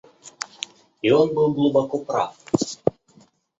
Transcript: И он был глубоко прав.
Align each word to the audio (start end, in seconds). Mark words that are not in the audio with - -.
И 1.03 1.11
он 1.11 1.31
был 1.35 1.53
глубоко 1.53 1.99
прав. 1.99 2.35